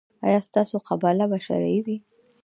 ایا 0.25 0.39
ستاسو 0.47 0.75
قباله 0.87 1.25
به 1.31 1.37
شرعي 1.45 1.79
وي؟ 1.85 1.97